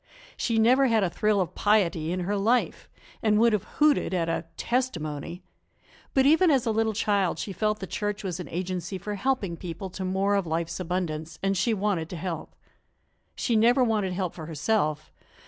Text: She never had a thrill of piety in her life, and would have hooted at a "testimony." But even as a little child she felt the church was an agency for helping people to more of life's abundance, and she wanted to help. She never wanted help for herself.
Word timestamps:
She 0.35 0.57
never 0.57 0.87
had 0.87 1.03
a 1.03 1.11
thrill 1.11 1.39
of 1.39 1.53
piety 1.53 2.11
in 2.11 2.21
her 2.21 2.35
life, 2.35 2.89
and 3.21 3.37
would 3.37 3.53
have 3.53 3.65
hooted 3.77 4.15
at 4.15 4.27
a 4.29 4.45
"testimony." 4.57 5.43
But 6.15 6.25
even 6.25 6.49
as 6.49 6.65
a 6.65 6.71
little 6.71 6.93
child 6.93 7.37
she 7.37 7.53
felt 7.53 7.77
the 7.77 7.85
church 7.85 8.23
was 8.23 8.39
an 8.39 8.49
agency 8.49 8.97
for 8.97 9.13
helping 9.13 9.57
people 9.57 9.91
to 9.91 10.03
more 10.03 10.33
of 10.33 10.47
life's 10.47 10.79
abundance, 10.79 11.37
and 11.43 11.55
she 11.55 11.75
wanted 11.75 12.09
to 12.09 12.15
help. 12.15 12.55
She 13.35 13.55
never 13.55 13.83
wanted 13.83 14.13
help 14.13 14.33
for 14.33 14.47
herself. 14.47 15.13